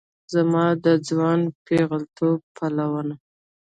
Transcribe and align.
زما 0.33 0.65
د 0.85 0.87
ځوان 1.07 1.39
پیغلتوب 1.67 2.39
پلونه 2.55 3.15